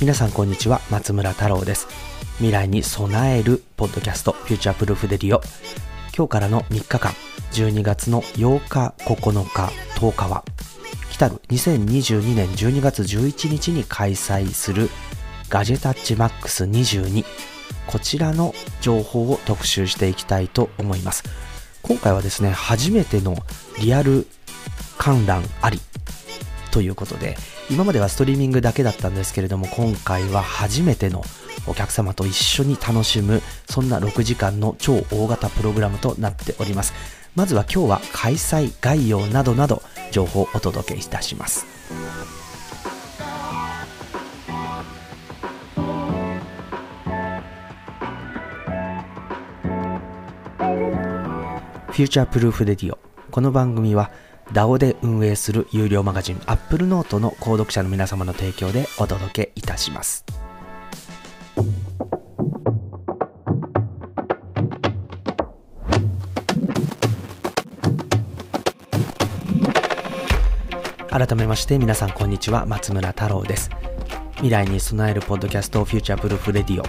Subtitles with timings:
[0.00, 1.88] 皆さんこんにちは松村太郎です。
[2.36, 5.40] 未来に備えるポッドキャストフューチャープルーフデリオ。
[6.16, 7.12] 今日からの3日間
[7.50, 10.44] 12月の8日9日10日は
[11.10, 14.88] 来たる2022年12月11日に開催する
[15.48, 17.24] ガジェタッチマックス22
[17.88, 21.24] こちらの情報を特集していきたいと思います。
[21.82, 23.34] 今回はですね初めての
[23.80, 24.28] リアル
[24.96, 25.80] 観覧あり
[26.70, 27.36] ということで
[27.70, 31.22] 今まではストリーミングだけだったんですけれども今回は初めての
[31.66, 36.94] お客様と一緒に楽しむそんな6時間の超大型プログラムとなっております。
[37.36, 41.66] まずは今日は開催概要などなど情報をお届けいたします。
[51.90, 52.98] Future Proof Radio
[53.30, 54.10] この番組は
[54.52, 60.24] DAO で運営する有料マガジン Apple Note の購読者の皆様の提供でお届けいたします。
[71.10, 73.70] 改めまして皆さんこんにちは松村太郎です。
[74.36, 76.84] 未来に備えるポッドキャスト Future Proof Radio。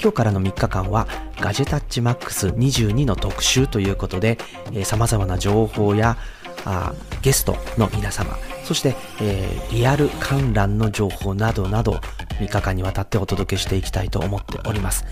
[0.00, 1.06] 今日からの3日間は
[1.40, 4.38] ガジェタッチマックス22の特集ということで、
[4.72, 6.16] えー、様々な情報や
[6.64, 12.00] あゲストの皆様、そして、えー、リアル観覧の情報などなど
[12.40, 15.04] 3日間にわたってお届けしていきたいと思っております。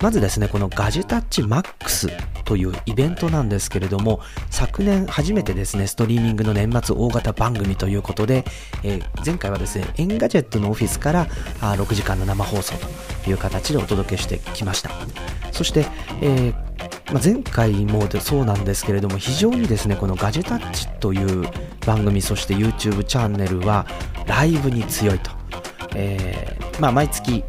[0.00, 2.08] まずですね、このガジェタッチマックス
[2.44, 8.44] というイベントなんですけれども、昨年初めてですね、ストリーミングの年末大型番組ということで、
[8.84, 11.26] えー、前回はですね、エンガジェットのオフィスから
[11.60, 12.74] あ6時間の生放送
[13.24, 14.90] という形でお届けしてきました。
[15.50, 15.86] そして、
[16.20, 16.67] えー
[17.12, 21.48] まあ、前回もそうなんですけれども非常にですねこのガジェタッチという
[21.86, 23.86] 番組そして YouTube チャンネルは
[24.26, 25.38] ライブに強いと。
[25.94, 27.44] えー、まあ、毎月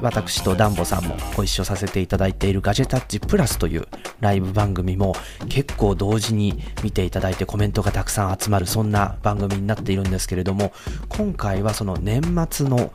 [0.00, 3.86] 私とダンボさんもご一緒させていただいているガジェタッチプラスという
[4.20, 5.14] ライブ番組も
[5.48, 10.72] 結構同時に見ていただいてコメントがたくさん集まるそんな番組になっているんですけれども
[11.08, 12.92] 今回はその年末の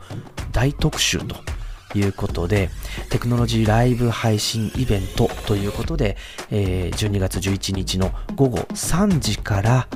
[0.50, 1.36] 大特集と
[1.94, 2.70] いうことで、
[3.08, 6.16] テクノロジーライブ配信イベントということで、
[6.50, 9.88] えー、12月11日の午後3時から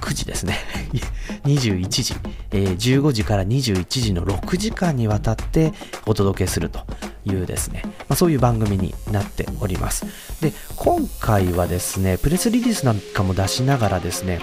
[0.00, 0.58] 9時ですね。
[1.44, 2.14] 21時、
[2.52, 5.72] えー、15時から21時の6時間にわたって
[6.06, 6.80] お届けすると
[7.24, 10.06] いうですね、まあ、そういう番組になっております。
[10.40, 14.40] で、今回はですね、プレスリリースなんかも出しながらですね、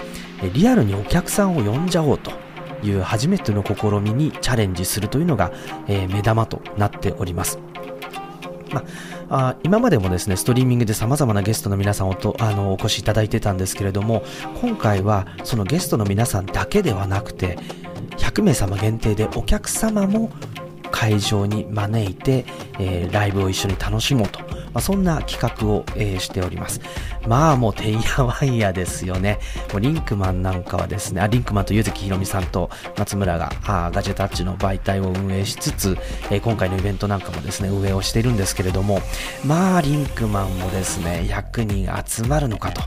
[0.52, 2.32] リアルにお客さんを呼んじゃおうと
[2.82, 5.52] いう初めての試みにチャレンジするというのが、
[5.88, 7.58] えー、目玉となっております。
[8.72, 8.84] ま
[9.28, 14.22] あ、今までもですね、ストリーミングで様々なゲストの皆さんをとあのお越しいただいてたんですけれども、
[14.60, 17.58] 今回はそのゲストの皆さんだけではなくて、
[18.16, 20.30] 100名様限定でお客様も
[20.92, 22.44] 会場に招いて、
[22.78, 24.38] えー、ライブを一緒に楽しもうと
[24.72, 26.80] まあ、そんな企画を、えー、しております。
[27.26, 29.38] まあもうてんやわんやですよね。
[29.72, 35.96] もうリンクマンなんかはですね、あリンクマンとゆずきひろみさんと松村があガジェタッチの媒体を運営しつつ、
[36.30, 39.00] えー、今回のイベントなんかもですね、運営をしているんですけれども、
[39.44, 42.82] まあリンクマンもですね、100人集まるのかと。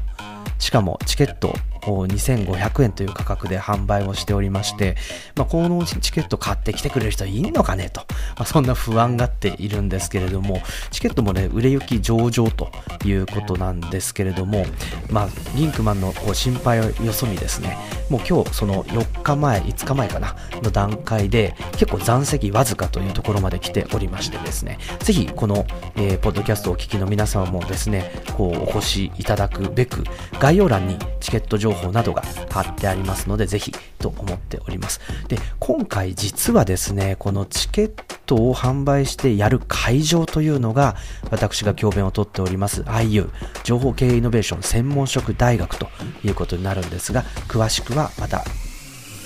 [0.58, 1.54] しかもチケット
[1.94, 4.96] 2500円という価格で販売をしておりまして、
[5.36, 8.02] まあ、このチケット買ってきてくれる人いんのかねと、
[8.38, 12.72] まあ、そんな不安がっているんですけれども、チケットもね、売れ行き上々と
[13.06, 14.66] いうことなんですけれども、
[15.10, 17.78] まあ、リンクマンのこう心配をよそにですね、
[18.10, 25.66] もう今日その4日前、5日前かな、の段階で結構残席わずかというところまで来ておりましてですね、ぜひこの、
[25.96, 30.04] えー、ポッドキャストをお聞きの皆様もですね、こうお越しいただくべく、
[30.40, 32.22] 概要欄にチケット情報などが
[32.52, 35.00] 貼ってありますので、ぜひと思っております。
[35.28, 37.92] で、今回実はですね、このチケッ
[38.28, 40.96] トを販売してやる会場というのが、
[41.32, 43.30] 私が教鞭をとっております IU、
[43.64, 45.88] 情報経営イノベーション専門職大学と
[46.24, 48.46] いうことになるんですが、詳しくはまた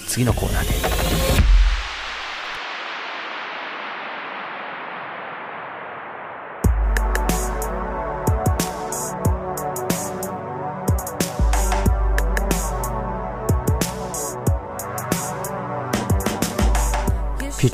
[0.08, 1.29] 次のコーナーで。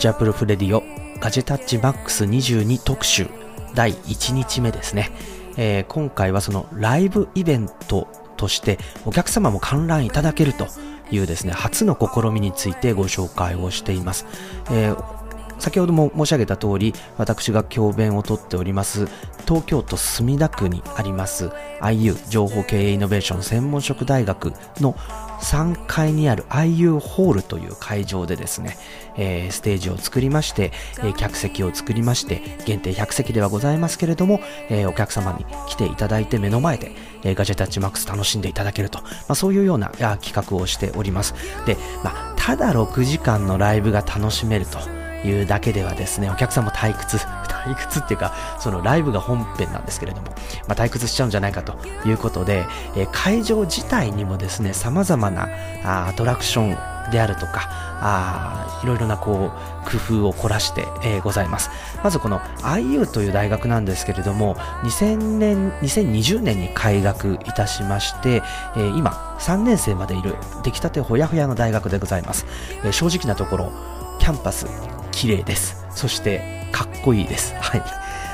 [0.06, 0.84] チャープルフレディオ
[1.20, 3.28] ガジェタッチマックス22特集
[3.74, 5.10] 第1日目ですね、
[5.58, 8.08] えー、今回はそのライブイベント
[8.38, 10.68] としてお客様も観覧いただけると
[11.10, 14.28] いうですね初の試みについてご紹介をしています、
[14.70, 15.26] えー
[15.58, 19.08] 先ほども申し上げた通り、私が教鞭をとっております、
[19.48, 21.48] 東京都墨田区にあります
[21.82, 24.96] IU 情報経営イノベーション専門職大学の
[25.42, 28.78] 3階にある IU ホールという会場でですね、
[29.18, 34.40] えー、ステージを作りまして、えー、客席を作りまして、限定100席ではございますけれども、
[34.70, 36.92] えー、お客様に来ていただいて目の前で、
[37.24, 41.34] え、ガジェタッチマックス楽しんでいただけると、まあ、そういうような企画をしております。
[41.66, 44.80] で、まあ、ただ6時間のライブが楽しめると
[45.28, 47.18] いうだけではですね、お客さんも退屈、
[47.66, 50.28] 退屈っていうか、そのライブが本編なんですけれども、
[50.68, 51.76] まあ、退屈しちゃうんじゃないかと
[52.08, 52.66] いうことで、
[52.96, 55.50] えー、会場自体にもですね、様々な
[55.84, 57.70] あアトラクションであるとか、
[58.02, 61.70] あいろいろなこう工夫を凝らして、えー、ございます。
[62.04, 68.42] まずこの IU という大学なんですけれども、2000年、2020年に開学いたしまして、
[68.76, 72.46] えー、今3年生までいる出来たてほやほやの大学でございます。
[72.84, 73.72] えー、正直なところ、
[74.20, 74.68] キャンパス
[75.12, 75.86] 綺麗です。
[75.92, 77.56] そしてかっこいいです。
[77.56, 77.84] はい。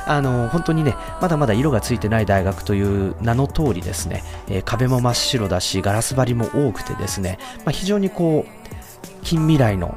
[0.07, 9.95] あの本当にね、まだまだ色がついてない大学という名の通りですね、えー、壁も真っ白だし、ガラス張りも多くてですね、まあ、非常にこう、近未来の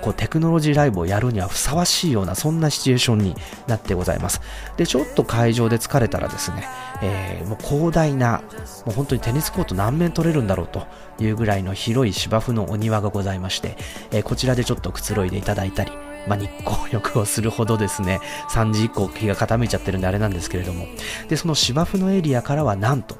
[0.00, 3.34] こうテクノロジーライブをやるにはふさわしいようなそんなシチュエーションに
[3.66, 4.42] なってございます
[4.76, 6.68] でちょっと会場で疲れたらですね、
[7.02, 8.42] えー、もう広大な
[8.84, 10.86] もう本当にテニスコート何面取れるんだろうと
[11.18, 13.78] いうぐらいの広い芝生のお庭がございまして、
[14.10, 15.92] えー、こちらでちょっとくつろいでいただいたり
[16.26, 20.86] まあ、日光浴をするほどですね、3時以降気が傾いちゃってるんであれなんですけれども、
[21.28, 23.16] で、その芝生のエリアからはなんと、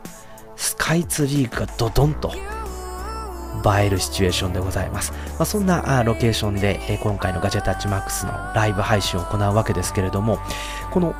[0.56, 5.12] スカイツリーがドドンと映えるシチュエーションでございます。
[5.12, 10.38] まあ、そんなロケーションで、今回のガジェタッチマックスのライブ配信を行うわけですけれども、
[10.90, 11.14] この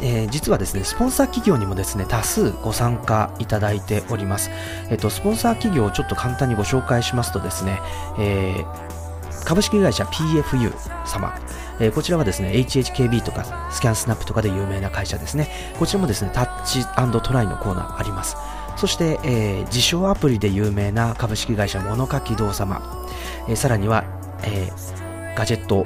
[0.00, 4.50] えー、実はですね、スポンサー企業にもですね、多数ご参加いただいております。
[4.90, 7.80] えっ、と、スポンサー企業をちょっと簡単にご紹介しますとですね、
[8.18, 9.01] えー、
[9.44, 10.72] 株式会社 PFU
[11.06, 11.34] 様、
[11.80, 15.48] えー、こちらはですね、HHKB とかスキャンスナップとかで有名な会社ですね。
[15.78, 16.84] こちらもですね、タッチ
[17.22, 18.36] トライのコーナーあります。
[18.76, 23.06] そして、えー、自称アプリで有名な株式会社物書き堂様、
[23.48, 24.04] えー、さらには、
[24.44, 25.02] えー、
[25.36, 25.84] ガジェット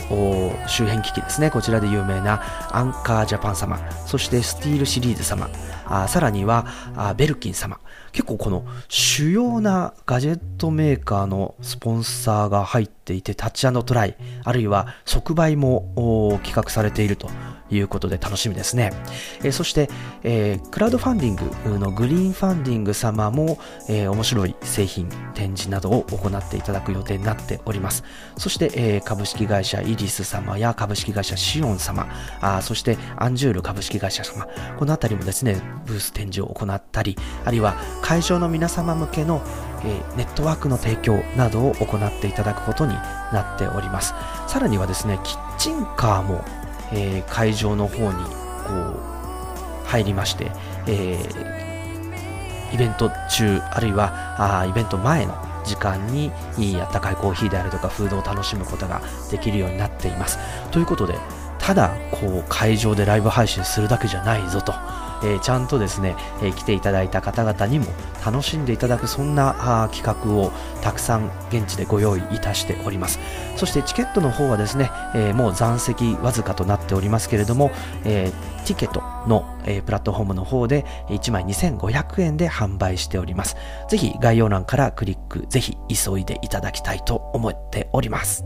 [0.68, 1.50] 周辺機器ですね。
[1.50, 2.42] こちらで有名な
[2.72, 5.48] アンカージャパン様、そしてスティールシリーズ様、
[5.86, 6.66] あさらには
[6.96, 7.78] あベルキン様。
[8.12, 17.30] 結構この主要なガジェットメーカーのスポンサーが入っていて、タッチトライ、あるいは即売も企画されていると
[17.70, 18.92] いうことで楽しみですね。
[19.42, 19.88] えー、そして、
[20.22, 21.36] えー、クラウドファンディン
[21.70, 23.58] グのグリーンファンディング様も、
[23.88, 28.04] えー、面白い製品展示などを行っていただく予定になっております。
[28.36, 32.08] そして、え、株式会社イリス様や株式会社シオン様、
[32.40, 34.46] あそしてアンジュール株式会社様、
[34.78, 39.42] このあたりもですね、ブース展示を行ったり、あるいは会場の皆様向けの、
[39.86, 42.94] え、ネットワークの提供などを行っていただくことに
[43.32, 44.14] なっております。
[44.46, 46.44] さらにはですね、キッチンカーも
[46.92, 50.50] え、会場の方にこう入りまして、
[50.86, 51.18] え、
[52.72, 55.34] イベント中あるいはあイベント前の
[55.64, 56.32] 時間に
[56.80, 59.00] あったかいコーヒーであるとかフードを楽しむことが
[59.30, 60.38] できるようになっています
[60.70, 61.14] ということで
[61.58, 64.72] ただこう会場でライブ配信するだけじゃないぞと
[65.22, 67.86] えー、ちゃんとですね、えー、来ていただいた方々にも
[68.24, 70.52] 楽しんでいただくそんなあ企画を
[70.82, 73.18] たくさん現地でご用意いたしております。
[73.56, 77.70] そしてチケットの方はですね、えー、もう残席わずかとなっておりますけれども、
[78.04, 78.32] え
[78.66, 83.56] ティケットの、えプラットフォームの方で1枚2500円で販売しております。
[83.88, 88.44] ぜひ概要欄からクリックぜひ急いでいただきたいと思っております。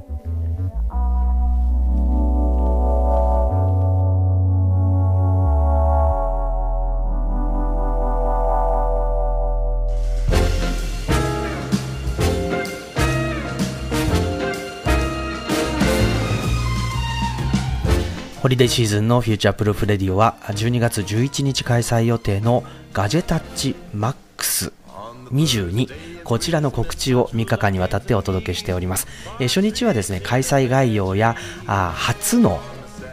[18.40, 24.72] ホリデーシーズンの Future Proof Radio は12月11日開催予定のガジェタッチマックス
[25.30, 29.06] 22こちらの告知を3日間にわたってお届けしております、
[29.40, 32.60] え初日はですね開催概要やあ初の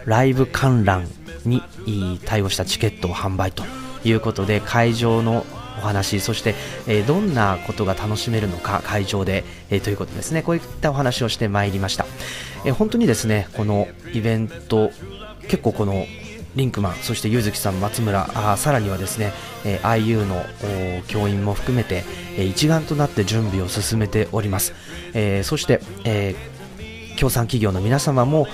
[0.05, 1.09] ライブ観覧
[1.43, 1.61] に
[2.23, 3.65] 対応したチケットを販売と
[4.05, 5.45] いうことで会場の
[5.77, 6.55] お話そして、
[6.87, 10.41] えー、どんなことが楽しめるのか会場で、えー、ということですね。
[10.41, 12.05] こういったお話をしてまいりました、
[12.65, 14.91] えー、本当にですねこのイベント
[15.47, 16.05] 結構この
[16.55, 19.31] リンクマン、そしてゆずきさん、松村、あさらにはですね、
[19.63, 20.43] え、IU の
[21.07, 22.03] 教員も含めて、
[22.37, 24.73] え、一丸となって準備を進めております。
[25.13, 26.35] え、そして、え、
[27.17, 28.47] 協賛企業の皆様も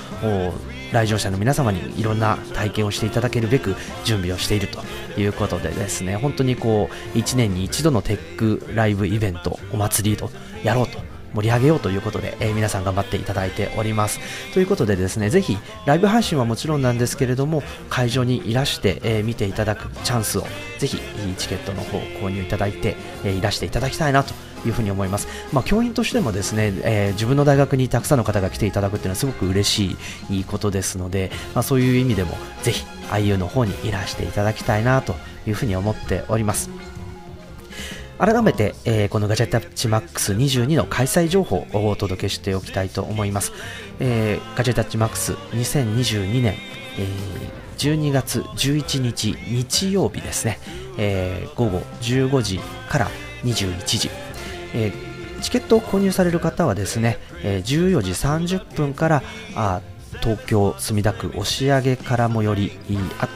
[0.93, 4.79] 来場者の皆様にいろんな体験をしていただけるべく準備をしていると
[5.19, 10.29] いうことでですね本当にこう1年に一度のテックライブイベントお祭りと
[10.63, 14.19] やろうと盛り上げようということで、えー、皆さん頑張っていただいております。
[14.53, 20.47] ということでですね、ぜひライブ配信はもちろんなんですけれども、会場にいらして、えー、見ていただくチャンスを
[20.79, 20.97] ぜひ
[21.37, 24.33] チケットの方を購入いただいて、えー、いらしていただきたいなと
[24.65, 25.27] いうふうに思います。
[25.51, 29.97] まあ、教員としてもですね、えー、自分の大学にたくさんの方が来ていただくっていうのはすごく嬉し
[30.29, 35.15] いいいことですので、まあ、そういう意味でもぜひ IU の方にいらしていただきたいなと
[35.47, 36.92] いうふうに思っております。
[38.17, 43.51] 改めて、えー、このガジェタッチマックス22の開催情報をお届けしておきたいと思います。
[43.99, 46.55] えー、ガジェタッチマックス2022年、
[46.97, 50.59] えー、12月11日日曜日ですね、
[50.97, 53.09] えー、午後15時から
[53.43, 54.09] 21時、
[54.73, 59.23] えー、チケットを購入される方はですね、えー、14時30分から
[60.21, 62.71] 東京墨田区押上から最寄り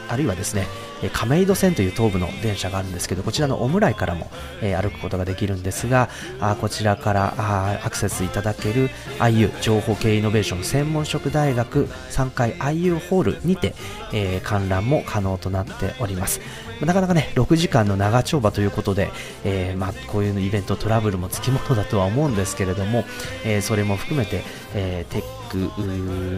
[0.08, 0.66] あるいはですね
[1.12, 4.30] 亀戸線という東部の電車があるんですけどこちらのオムライからも、
[4.62, 6.08] え、歩くことができるんですが
[6.40, 13.74] あこちらからあアクセスいただける IU 情報系イノベーション専門職大学3階 IU ホールにて、
[14.12, 16.40] え、観覧も可能となっております。
[16.80, 19.10] なかなかね6時間の長丁場ということで、
[19.44, 23.04] えー、まあ、こういうイベントトラブルもつきものだとは思うんですけれども、
[23.44, 24.42] えそれも含めて、
[24.74, 25.58] えテック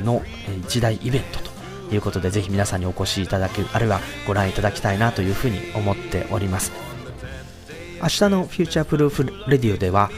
[0.04, 0.22] の
[0.62, 1.50] 一大イベントと
[1.92, 6.73] いうことでぜひ皆さんにお越しいただけあるいはご覧いただきたいなというふうに思っております。
[8.02, 10.11] 明日の Future Proof Radio では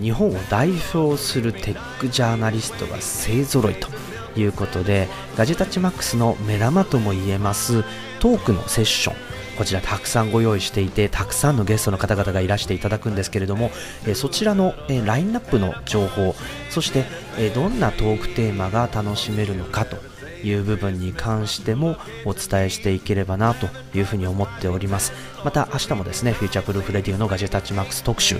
[0.00, 3.88] 日本を代表するテックジャーナリストが勢ぞろいと
[4.36, 7.84] いうことでガジェタッチマックスの目玉ともいえます
[8.18, 13.70] トークのセッションこちらたくさんご用意していてたくさんのゲストの方々がいらしていただくんですけれども、
[14.06, 16.34] えそちらの、えラインナップの情報
[16.70, 17.04] そして、
[17.36, 19.98] えどんなトークテーマが楽しめるのかと
[20.42, 25.12] いう部分に関してもお伝えしていければなというふうに思っております。
[25.44, 28.36] また明日もですね Future Proof Radio のガジェタッチマックス特集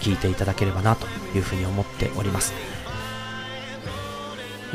[0.00, 2.52] 聞いていただければなというふうに思っております。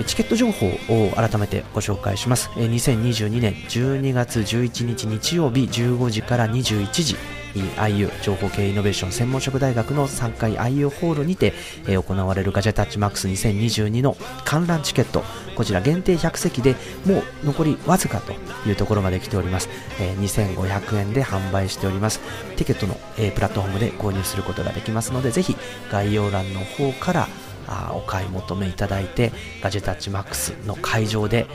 [0.06, 2.50] チケット情報を改めてご紹介します。
[2.50, 7.16] 2022年12月11日日曜日15時から21時。
[7.62, 11.54] IU 情報系イノベーション専門職大学の3階 IU ホールにて、
[11.88, 15.24] えー、行われるガジェタッチマックス2022の観覧チケット。
[15.56, 18.34] こちら限定100席でもう残りわずかと
[18.68, 22.20] いうところまで来ております、えー、2500円で販売しております。
[22.56, 25.56] ティケットの、えー、プラットフォームで購入することができますのでぜひ
[25.92, 27.28] 概要欄の方から
[27.68, 31.48] あお買い求めいただいてガジェタッチマックスの会場で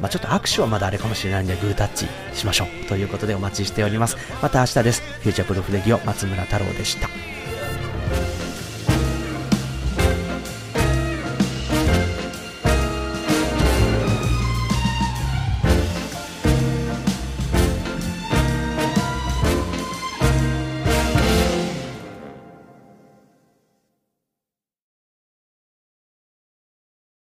[0.00, 4.16] まあ、ちょっと握手はまだあれかもしれないんでグータッチしましょうということでお待ちしております。
[4.42, 5.02] また明日です。
[5.20, 7.35] Future Proof Radio 松村太郎でした。